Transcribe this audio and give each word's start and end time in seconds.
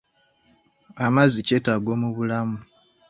Amazzi 1.05 1.39
kyetaago 1.47 1.91
mu 2.01 2.09
bulamu. 2.15 2.57